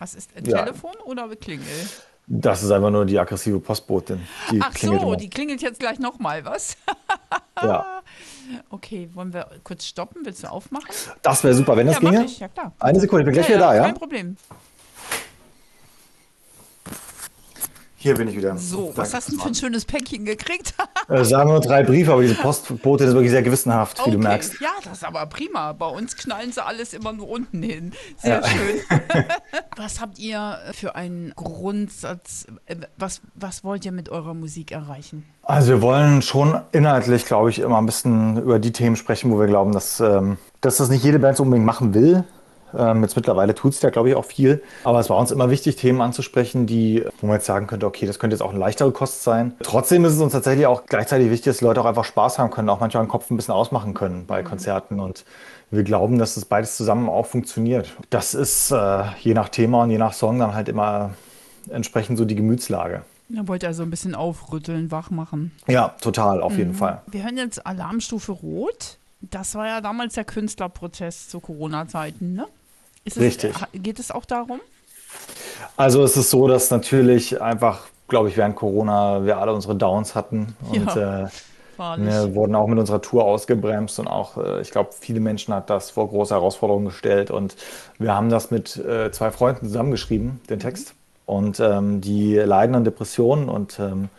Was 0.02 0.14
ist 0.14 0.30
ein 0.36 0.44
Ja. 0.46 0.64
Telefon 0.64 0.96
oder 1.04 1.28
Klingel? 1.36 1.64
Das 2.26 2.60
ist 2.64 2.72
einfach 2.72 2.90
nur 2.90 3.06
die 3.06 3.16
aggressive 3.20 3.60
Postbotin. 3.60 4.20
Die 4.50 4.60
Ach 4.60 4.76
so, 4.76 4.92
immer. 4.94 5.16
die 5.16 5.30
klingelt 5.30 5.62
jetzt 5.62 5.78
gleich 5.78 6.00
nochmal, 6.00 6.44
was? 6.44 6.76
ja. 7.62 8.02
Okay, 8.68 9.08
wollen 9.14 9.32
wir 9.32 9.46
kurz 9.62 9.86
stoppen? 9.86 10.22
Willst 10.24 10.42
du 10.42 10.50
aufmachen? 10.50 10.88
Das 11.22 11.44
wäre 11.44 11.54
super, 11.54 11.76
wenn 11.76 11.86
das 11.86 12.00
ja, 12.02 12.10
ginge. 12.10 12.24
ich, 12.24 12.40
ja 12.40 12.48
klar. 12.48 12.72
Eine 12.80 12.98
Sekunde, 12.98 13.22
ich 13.22 13.26
bin 13.26 13.34
gleich 13.34 13.48
wieder 13.48 13.60
da, 13.60 13.76
ja? 13.76 13.84
Kein 13.84 13.94
Problem. 13.94 14.36
Hier 18.02 18.16
bin 18.16 18.26
ich 18.26 18.36
wieder. 18.36 18.56
So, 18.56 18.88
was 18.96 19.10
Danke. 19.12 19.16
hast 19.16 19.28
du 19.28 19.32
denn 19.32 19.40
für 19.40 19.48
ein 19.48 19.54
schönes 19.54 19.84
Päckchen 19.84 20.24
gekriegt? 20.24 20.74
Äh, 21.08 21.24
sagen 21.24 21.50
nur 21.50 21.60
drei 21.60 21.82
Briefe, 21.82 22.12
aber 22.12 22.22
diese 22.22 22.36
Postbotin 22.36 23.08
ist 23.08 23.12
wirklich 23.14 23.32
sehr 23.32 23.42
gewissenhaft, 23.42 23.98
wie 24.06 24.12
du 24.12 24.16
Okay, 24.18 24.28
merkst. 24.28 24.60
Ja, 24.60 24.68
das 24.84 24.98
ist 24.98 25.04
aber 25.04 25.26
prima. 25.26 25.72
Bei 25.72 25.88
uns 25.88 26.16
knallen 26.16 26.52
sie 26.52 26.64
alles 26.64 26.94
immer 26.94 27.12
nur 27.12 27.28
unten 27.28 27.60
hin. 27.62 27.92
Sehr 28.18 28.40
schön. 28.46 28.80
was 29.76 30.00
habt 30.00 30.18
ihr 30.20 30.58
für 30.72 30.94
einen 30.94 31.32
Grundsatz? 31.34 32.46
äh, 32.66 32.76
Was, 32.96 33.20
was 33.34 33.64
wollt 33.64 33.84
ihr 33.84 33.92
mit 33.92 34.08
eurer 34.10 34.32
Musik 34.32 34.70
erreichen? 34.70 35.24
Also 35.42 35.72
wir 35.72 35.82
wollen 35.82 36.22
schon 36.22 36.60
inhaltlich, 36.70 37.26
glaube 37.26 37.50
ich, 37.50 37.58
immer 37.58 37.78
ein 37.78 37.86
bisschen 37.86 38.38
über 38.40 38.60
die 38.60 38.72
Themen 38.72 38.94
sprechen, 38.96 39.30
wo 39.32 39.40
wir 39.40 39.48
glauben, 39.48 39.72
dass, 39.72 39.98
ähm, 39.98 40.38
dass 40.60 40.76
das 40.76 40.88
nicht 40.88 41.02
jede 41.04 41.18
Band 41.18 41.36
so 41.36 41.42
unbedingt 41.42 41.66
machen 41.66 41.94
will. 41.94 42.24
Ähm, 42.76 43.02
jetzt 43.02 43.16
mittlerweile 43.16 43.54
tut 43.54 43.72
es 43.72 43.82
ja, 43.82 43.90
glaube 43.90 44.10
ich, 44.10 44.14
auch 44.14 44.24
viel. 44.24 44.62
Aber 44.84 45.00
es 45.00 45.10
war 45.10 45.18
uns 45.18 45.30
immer 45.30 45.50
wichtig, 45.50 45.76
Themen 45.76 46.00
anzusprechen, 46.00 46.66
die, 46.66 47.04
wo 47.20 47.26
man 47.26 47.36
jetzt 47.36 47.46
sagen 47.46 47.66
könnte, 47.66 47.86
okay, 47.86 48.06
das 48.06 48.18
könnte 48.18 48.34
jetzt 48.34 48.42
auch 48.42 48.50
eine 48.50 48.58
leichtere 48.58 48.92
Kost 48.92 49.22
sein. 49.22 49.54
Trotzdem 49.62 50.04
ist 50.04 50.14
es 50.14 50.20
uns 50.20 50.32
tatsächlich 50.32 50.66
auch 50.66 50.86
gleichzeitig 50.86 51.30
wichtig, 51.30 51.52
dass 51.52 51.60
Leute 51.60 51.80
auch 51.80 51.86
einfach 51.86 52.04
Spaß 52.04 52.38
haben 52.38 52.50
können, 52.50 52.68
auch 52.68 52.80
manchmal 52.80 53.04
den 53.04 53.08
Kopf 53.08 53.30
ein 53.30 53.36
bisschen 53.36 53.54
ausmachen 53.54 53.94
können 53.94 54.26
bei 54.26 54.42
Konzerten. 54.42 55.00
Und 55.00 55.24
wir 55.70 55.84
glauben, 55.84 56.18
dass 56.18 56.34
das 56.34 56.44
beides 56.44 56.76
zusammen 56.76 57.08
auch 57.08 57.26
funktioniert. 57.26 57.94
Das 58.10 58.34
ist 58.34 58.70
äh, 58.70 59.04
je 59.20 59.34
nach 59.34 59.48
Thema 59.48 59.82
und 59.82 59.90
je 59.90 59.98
nach 59.98 60.12
Song 60.12 60.38
dann 60.38 60.54
halt 60.54 60.68
immer 60.68 61.10
entsprechend 61.70 62.18
so 62.18 62.24
die 62.24 62.34
Gemütslage. 62.34 63.02
Da 63.28 63.48
wollte 63.48 63.66
er 63.66 63.72
so 63.72 63.82
ein 63.82 63.88
bisschen 63.90 64.14
aufrütteln, 64.14 64.90
wach 64.90 65.10
machen. 65.10 65.52
Ja, 65.66 65.94
total, 66.00 66.42
auf 66.42 66.58
jeden 66.58 66.74
Fall. 66.74 67.00
Wir 67.06 67.22
hören 67.24 67.38
jetzt 67.38 67.66
Alarmstufe 67.66 68.32
Rot. 68.32 68.98
Das 69.22 69.54
war 69.54 69.66
ja 69.66 69.80
damals 69.80 70.14
der 70.14 70.24
Künstlerprotest 70.24 71.30
zu 71.30 71.40
Corona-Zeiten, 71.40 72.34
ne? 72.34 72.46
Ist 73.04 73.16
es, 73.16 73.22
Richtig. 73.22 73.54
Geht 73.72 73.98
es 73.98 74.10
auch 74.10 74.24
darum? 74.24 74.60
Also 75.76 76.02
es 76.02 76.16
ist 76.16 76.30
so, 76.30 76.46
dass 76.46 76.70
natürlich 76.70 77.40
einfach, 77.40 77.86
glaube 78.08 78.28
ich, 78.28 78.36
während 78.36 78.56
Corona 78.56 79.24
wir 79.24 79.38
alle 79.38 79.52
unsere 79.52 79.76
Downs 79.76 80.14
hatten 80.14 80.54
und 80.70 80.94
Ja. 80.94 81.24
äh, 81.24 81.28
wir 81.78 82.34
wurden 82.34 82.54
auch 82.54 82.68
mit 82.68 82.78
unserer 82.78 83.00
Tour 83.00 83.24
ausgebremst 83.24 83.98
und 83.98 84.06
auch, 84.06 84.36
äh, 84.36 84.60
ich 84.60 84.70
glaube, 84.70 84.90
viele 84.92 85.20
Menschen 85.20 85.52
hat 85.54 85.68
das 85.68 85.90
vor 85.90 86.08
große 86.08 86.32
Herausforderungen 86.34 86.86
gestellt 86.86 87.30
und 87.30 87.56
wir 87.98 88.14
haben 88.14 88.28
das 88.28 88.50
mit 88.50 88.76
äh, 88.76 89.10
zwei 89.10 89.30
Freunden 89.30 89.66
zusammengeschrieben, 89.66 90.40
den 90.48 90.60
Text. 90.60 90.94
Und 91.26 91.60
ähm, 91.60 92.00
die 92.00 92.36
leiden 92.36 92.74
an 92.74 92.84
Depressionen 92.84 93.48
und 93.48 93.78
ähm, 93.80 94.10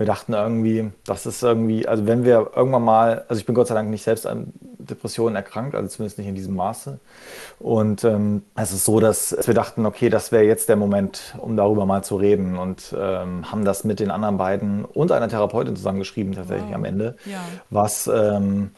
wir 0.00 0.06
dachten 0.06 0.32
irgendwie, 0.32 0.90
das 1.04 1.26
ist 1.26 1.42
irgendwie, 1.42 1.86
also 1.86 2.06
wenn 2.06 2.24
wir 2.24 2.52
irgendwann 2.56 2.82
mal, 2.84 3.26
also 3.28 3.38
ich 3.38 3.44
bin 3.44 3.54
Gott 3.54 3.66
sei 3.66 3.74
Dank 3.74 3.90
nicht 3.90 4.02
selbst 4.02 4.26
an 4.26 4.50
Depressionen 4.78 5.36
erkrankt, 5.36 5.74
also 5.74 5.88
zumindest 5.88 6.16
nicht 6.16 6.26
in 6.26 6.34
diesem 6.34 6.56
Maße. 6.56 6.98
Und 7.58 8.02
ähm, 8.04 8.42
es 8.56 8.72
ist 8.72 8.86
so, 8.86 8.98
dass 8.98 9.36
wir 9.46 9.52
dachten, 9.52 9.84
okay, 9.84 10.08
das 10.08 10.32
wäre 10.32 10.44
jetzt 10.44 10.70
der 10.70 10.76
Moment, 10.76 11.34
um 11.38 11.54
darüber 11.54 11.84
mal 11.84 12.02
zu 12.02 12.16
reden 12.16 12.56
und 12.56 12.94
ähm, 12.98 13.52
haben 13.52 13.66
das 13.66 13.84
mit 13.84 14.00
den 14.00 14.10
anderen 14.10 14.38
beiden 14.38 14.86
und 14.86 15.12
einer 15.12 15.28
Therapeutin 15.28 15.76
zusammengeschrieben 15.76 16.32
tatsächlich 16.34 16.68
Wow. 16.70 16.76
am 16.76 16.84
Ende, 16.86 17.16
Ja. 17.26 17.40
was 17.68 18.06
ähm, 18.06 18.70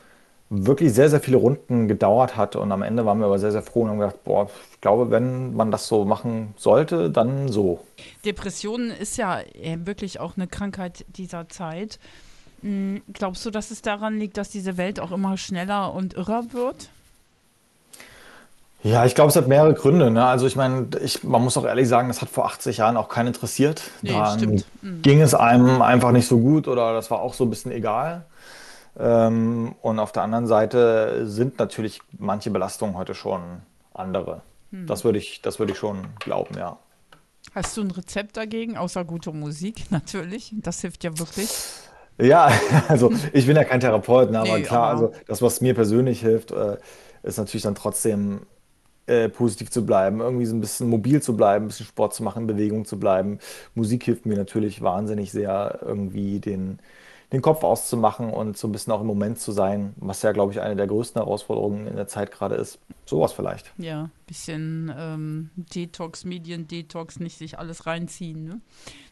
wirklich 0.55 0.93
sehr, 0.93 1.09
sehr 1.09 1.21
viele 1.21 1.39
Runden 1.39 1.89
gedauert 1.89 2.37
hat 2.37 2.57
und 2.57 2.71
am 2.73 2.83
Ende 2.83 3.07
waren 3.07 3.19
wir 3.19 3.27
aber 3.27 3.39
sehr, 3.39 3.53
sehr 3.53 3.63
froh 3.63 3.83
und 3.83 3.91
haben 3.91 3.99
gedacht, 3.99 4.23
boah, 4.25 4.51
ich 4.73 4.81
glaube, 4.83 5.11
wenn 5.11 5.55
man 5.55 5.71
das 5.71 5.89
so 5.89 6.05
machen 6.05 6.53
sollte, 6.59 7.11
dann 7.11 7.49
so. 7.49 7.81
Depressionen 8.25 8.91
ist 8.91 9.17
ja 9.17 9.41
äh, 9.41 9.79
wirklich 9.85 10.21
auch 10.21 10.37
eine 10.37 10.47
Krankheit 10.47 11.07
dieser 11.17 11.49
Zeit. 11.49 11.99
Mm, 12.61 12.97
Glaubst 13.15 13.47
du, 13.47 13.51
dass 13.51 13.71
es 13.71 13.81
daran 13.81 14.19
liegt, 14.19 14.37
dass 14.37 14.51
diese 14.51 14.77
Welt 14.77 15.01
auch 15.01 15.11
immer 15.11 15.39
schneller 15.39 15.95
und 15.95 16.15
irrer 16.15 16.45
wird? 16.53 16.91
Ja, 18.83 19.07
ich 19.07 19.15
glaube, 19.15 19.31
es 19.31 19.37
hat 19.37 19.47
mehrere 19.47 19.75
Gründe. 19.75 20.11
Ne? 20.11 20.25
Also 20.25 20.47
ich 20.47 20.57
meine, 20.57 20.89
ich, 21.03 21.23
man 21.23 21.43
muss 21.43 21.57
auch 21.57 21.65
ehrlich 21.65 21.89
sagen, 21.89 22.09
das 22.09 22.21
hat 22.21 22.29
vor 22.29 22.47
80 22.47 22.79
Jahren 22.79 22.97
auch 22.97 23.09
keinen 23.09 23.29
interessiert. 23.29 23.83
Nee, 24.03 24.13
stimmt. 24.37 24.67
Mhm. 24.83 25.03
ging 25.03 25.23
es 25.23 25.35
einem 25.35 25.81
einfach 25.81 26.11
nicht 26.11 26.27
so 26.27 26.39
gut 26.39 26.69
oder 26.69 26.93
das 26.93 27.11
war 27.11 27.21
auch 27.21 27.33
so 27.33 27.45
ein 27.45 27.51
bisschen 27.51 27.73
egal. 27.73 28.25
Ähm, 28.99 29.75
und 29.83 29.99
auf 29.99 30.13
der 30.13 30.23
anderen 30.23 30.47
Seite 30.47 31.27
sind 31.27 31.59
natürlich 31.59 32.01
manche 32.19 32.51
Belastungen 32.51 32.97
heute 32.97 33.15
schon 33.15 33.63
andere. 33.95 34.43
Mhm. 34.71 34.87
Das 34.87 35.05
würde 35.05 35.19
ich, 35.19 35.43
das 35.43 35.59
würde 35.59 35.73
ich 35.73 35.79
schon 35.79 36.07
glauben, 36.21 36.57
ja. 36.59 36.79
Hast 37.55 37.77
du 37.77 37.83
ein 37.83 37.91
Rezept 37.91 38.37
dagegen, 38.37 38.77
außer 38.77 39.05
gute 39.05 39.33
Musik 39.33 39.85
natürlich? 39.91 40.55
Das 40.57 40.81
hilft 40.81 41.05
ja 41.05 41.19
wirklich. 41.19 41.51
Ja, 42.19 42.51
also 42.89 43.13
ich 43.33 43.47
bin 43.47 43.57
ja 43.57 43.65
kein 43.65 43.81
Therapeut, 43.81 44.31
ne, 44.31 44.41
aber 44.41 44.59
Nee, 44.59 44.63
klar, 44.63 44.91
aber- 44.91 44.91
also 44.91 45.13
das, 45.27 45.43
was 45.43 45.61
mir 45.61 45.75
persönlich 45.75 46.21
hilft, 46.21 46.51
äh, 46.53 46.77
ist 47.23 47.39
natürlich 47.39 47.63
dann 47.63 47.75
trotzdem 47.75 48.47
äh, 49.07 49.29
positiv 49.29 49.71
zu 49.71 49.87
bleiben, 49.87 50.21
irgendwie 50.21 50.47
so 50.47 50.55
ein 50.57 50.61
bisschen 50.61 50.89
mobil 50.89 51.23
zu 51.23 51.37
bleiben, 51.37 51.67
ein 51.67 51.69
bisschen 51.69 51.87
Sport 51.87 52.15
zu 52.15 52.23
machen, 52.25 52.43
in 52.43 52.47
Bewegung 52.49 52.85
zu 52.87 52.99
bleiben. 53.01 53.39
Musik 53.75 54.05
hilft 54.05 54.27
mir 54.27 54.37
natürlich 54.37 54.83
wahnsinnig 54.83 55.33
sehr, 55.33 55.81
irgendwie 55.83 56.41
den, 56.41 56.81
den 57.33 57.41
Kopf 57.41 57.65
auszumachen 57.65 58.31
und 58.31 58.59
so 58.59 58.69
ein 58.69 58.73
bisschen 58.73 58.93
auch 58.93 59.01
im 59.01 59.07
Moment 59.07 59.39
zu 59.39 59.53
sein, 59.53 59.95
was 59.97 60.21
ja, 60.23 60.33
glaube 60.33 60.53
ich, 60.53 60.61
eine 60.61 60.77
der 60.77 60.87
größten 60.87 61.21
Herausforderungen 61.21 61.87
in 61.87 61.97
der 61.97 62.07
Zeit 62.07 62.31
gerade 62.31 62.57
ist. 62.57 62.79
Sowas 63.07 63.33
vielleicht. 63.33 63.73
Ja, 63.79 64.11
bisschen 64.27 64.93
ähm, 64.97 65.51
Detox, 65.57 66.25
Medien-Detox, 66.25 67.21
nicht 67.21 67.39
sich 67.39 67.59
alles 67.59 67.87
reinziehen. 67.87 68.45
Ne? 68.45 68.61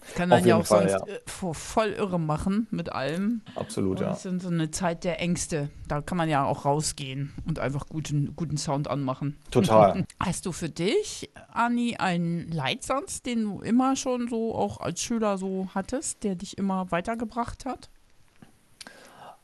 Das 0.00 0.14
kann 0.14 0.30
dann 0.30 0.44
ja 0.46 0.56
auch 0.56 0.66
Fall, 0.66 0.88
sonst 0.90 1.08
ja. 1.08 1.14
äh, 1.14 1.20
vo- 1.26 1.54
voll 1.54 1.88
irre 1.90 2.20
machen 2.20 2.66
mit 2.70 2.92
allem. 2.92 3.40
Absolut, 3.54 4.00
Und 4.00 4.06
ja. 4.06 4.12
es 4.12 4.24
ist 4.24 4.42
so 4.42 4.48
eine 4.48 4.70
Zeit 4.70 5.04
der 5.04 5.18
Ängste. 5.20 5.70
Da 5.88 6.02
kann 6.02 6.18
man 6.18 6.28
ja 6.28 6.44
auch 6.44 6.66
rausgehen 6.66 7.32
und 7.46 7.58
einfach 7.58 7.86
guten, 7.88 8.36
guten 8.36 8.58
Sound 8.58 8.88
anmachen. 8.88 9.38
Total. 9.50 10.04
Hast 10.20 10.44
du 10.44 10.52
für 10.52 10.68
dich, 10.68 11.30
Anni, 11.52 11.96
einen 11.96 12.50
Leitsatz, 12.50 13.22
den 13.22 13.44
du 13.44 13.60
immer 13.60 13.96
schon 13.96 14.28
so 14.28 14.54
auch 14.54 14.78
als 14.80 15.00
Schüler 15.00 15.38
so 15.38 15.68
hattest, 15.74 16.22
der 16.22 16.34
dich 16.34 16.58
immer 16.58 16.90
weitergebracht 16.92 17.64
hat? 17.64 17.88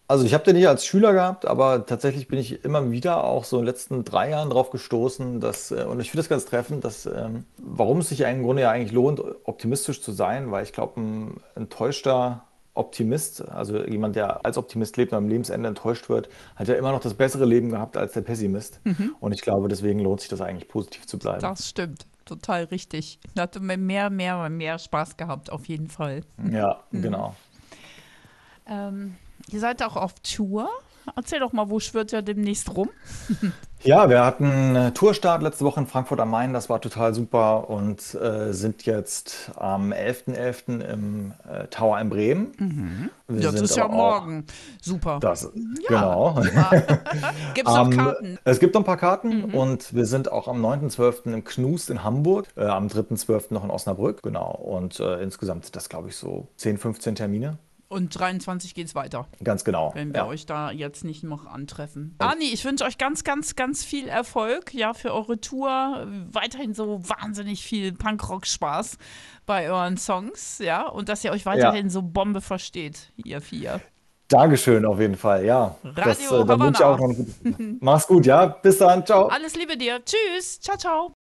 Also 0.09 0.25
ich 0.25 0.35
habe 0.35 0.45
den 0.45 0.55
nicht 0.55 0.69
als 0.69 0.87
Schüler 0.87 1.13
gehabt, 1.13 1.47
aber 1.47 1.85
tatsächlich 1.85 2.29
bin 2.29 2.39
ich 2.39 2.65
immer 2.65 2.91
wieder 2.93 3.25
auch 3.25 3.45
so 3.45 3.57
in 3.57 3.63
den 3.63 3.67
letzten 3.67 4.05
drei 4.05 4.31
Jahren 4.31 4.51
drauf 4.51 4.71
gestoßen, 4.71 5.41
dass, 5.41 5.73
äh, 5.73 5.85
und 5.85 5.99
ich 6.01 6.11
finde 6.11 6.23
das 6.23 6.29
ganz 6.29 6.45
treffend, 6.45 6.85
dass, 6.85 7.07
ähm, 7.07 7.45
warum 7.59 7.99
es 7.99 8.11
sich 8.11 8.21
ja 8.21 8.29
im 8.29 8.43
Grunde 8.43 8.63
ja 8.63 8.71
eigentlich 8.71 8.93
lohnt, 8.93 9.21
optimistisch 9.45 10.01
zu 10.01 10.13
sein, 10.13 10.53
weil 10.53 10.63
ich 10.63 10.73
glaube, 10.73 11.01
ein 11.01 11.41
enttäuschter 11.57 12.45
Optimist, 12.75 13.49
also 13.49 13.83
jemand, 13.85 14.17
der 14.17 14.45
als 14.45 14.59
Optimist 14.59 14.97
lebt 14.97 15.13
und 15.13 15.19
am 15.19 15.29
Lebensende 15.29 15.69
enttäuscht 15.69 16.09
wird, 16.09 16.29
hat 16.55 16.69
ja 16.69 16.75
immer 16.75 16.93
noch 16.93 17.01
das 17.01 17.15
bessere 17.15 17.47
Leben 17.47 17.71
gehabt 17.71 17.97
als 17.97 18.13
der 18.13 18.21
Pessimist. 18.21 18.81
Und 19.19 19.33
ich 19.33 19.41
glaube, 19.41 19.69
deswegen 19.69 20.01
lohnt 20.01 20.21
sich 20.21 20.29
das 20.29 20.43
eigentlich 20.43 20.69
positiv 20.69 21.07
zu 21.07 21.19
bleiben. 21.19 21.41
Das 21.41 21.71
stimmt. 21.71 22.07
Total 22.27 22.65
richtig. 22.65 23.19
Da 23.35 23.43
hatte 23.43 23.61
mir 23.61 23.79
mehr, 23.79 24.11
mehr, 24.11 24.51
mehr 24.51 24.79
Spaß 24.79 25.17
gehabt, 25.17 25.51
auf 25.51 25.67
jeden 25.67 25.89
Fall. 25.89 26.23
Ja, 26.51 26.81
genau. 26.93 27.35
Ähm, 28.69 29.15
ihr 29.51 29.61
seid 29.61 29.83
auch 29.83 29.97
auf 29.97 30.15
Tour. 30.21 30.69
Erzähl 31.15 31.39
doch 31.41 31.53
mal, 31.53 31.71
wo 31.71 31.79
schwirrt 31.79 32.13
ihr 32.13 32.23
demnächst 32.23 32.75
rum? 32.75 32.91
Ja, 33.83 34.09
wir 34.09 34.25
hatten 34.25 34.75
äh, 34.75 34.91
Tourstart 34.93 35.43
letzte 35.43 35.65
Woche 35.65 35.79
in 35.79 35.87
Frankfurt 35.87 36.19
am 36.19 36.31
Main, 36.31 36.53
das 36.53 36.69
war 36.69 36.81
total 36.81 37.15
super 37.15 37.71
und 37.71 38.15
äh, 38.15 38.53
sind 38.53 38.85
jetzt 38.85 39.53
am 39.55 39.93
11.11. 39.93 40.81
im 40.81 41.35
äh, 41.49 41.69
Tower 41.69 42.01
in 42.01 42.09
Bremen. 42.09 43.11
Ja, 43.29 43.53
das 43.53 43.61
ist 43.61 43.77
ja 43.77 43.87
morgen. 43.87 44.45
Super. 44.83 45.19
Das, 45.21 45.53
genau. 45.87 46.35
Gibt 47.55 47.69
es 47.69 47.75
noch 47.75 47.91
Karten? 47.97 48.39
Es 48.45 48.59
gibt 48.59 48.75
noch 48.75 48.81
ein 48.81 48.87
paar 48.87 48.97
Karten 48.97 49.45
und 49.45 49.95
wir 49.95 50.07
sind 50.07 50.33
auch 50.33 50.49
am 50.49 50.65
9.12. 50.65 51.33
im 51.33 51.45
Knust 51.45 51.91
in 51.91 52.03
Hamburg, 52.03 52.49
äh, 52.57 52.65
am 52.65 52.89
3.12. 52.89 53.55
noch 53.55 53.63
in 53.63 53.71
Osnabrück, 53.71 54.23
genau. 54.23 54.51
Und 54.51 54.99
äh, 54.99 55.23
insgesamt 55.23 55.67
sind 55.67 55.77
das, 55.77 55.89
glaube 55.89 56.09
ich, 56.09 56.17
so 56.17 56.49
10, 56.57 56.79
15 56.79 57.15
Termine. 57.15 57.59
Und 57.89 58.19
23 58.19 58.75
geht 58.75 58.89
es 58.89 58.95
weiter, 58.97 59.29
Ganz 59.45 59.65
genau. 59.65 59.93
wenn 59.95 60.13
wir 60.13 60.23
ja. 60.23 60.27
euch 60.27 60.45
da 60.45 60.73
jetzt 60.73 61.05
nicht 61.05 61.23
noch 61.23 61.47
antreffen. 61.47 62.17
Ani, 62.19 62.47
ich 62.53 62.65
wünsche 62.65 62.85
euch 62.85 62.99
ganz, 62.99 63.23
ganz, 63.23 63.55
ganz 63.55 63.85
viel 63.85 64.09
Erfolg 64.09 64.75
ja, 64.75 64.93
für 64.93 65.15
eure 65.15 65.41
Tour. 65.41 66.07
Weiterhin 66.33 66.75
so 66.75 67.01
wahnsinnig 67.09 67.63
viel 67.63 67.93
Punkrock-Spaß 67.93 68.99
bei 69.47 69.71
euren 69.71 69.97
Songs, 69.99 70.59
ja. 70.59 70.89
Und 70.89 71.09
dass 71.09 71.23
ihr 71.23 71.31
euch 71.31 71.47
weiterhin 71.47 71.89
so 71.89 72.03
Bombe 72.03 72.41
versteht, 72.41 73.13
ihr 73.17 73.41
vier. 73.41 73.81
Dankeschön 74.29 74.85
auf 74.85 74.99
jeden 74.99 75.17
Fall, 75.17 75.45
ja. 75.45 75.77
Radio 75.85 76.43
dann 76.43 76.61
wünsche 76.61 76.83
ich 76.83 76.85
auch 76.85 76.99
noch 76.99 77.05
einen 77.05 77.17
guten 77.17 77.79
Mach's 77.81 78.09
gut, 78.09 78.27
ja. 78.27 78.47
Bis 78.47 78.79
dann, 78.79 79.07
ciao. 79.07 79.29
Alles 79.29 79.55
Liebe 79.55 79.77
dir. 79.77 80.01
Tschüss. 80.05 80.61
Ciao, 80.61 80.77
ciao. 80.77 81.15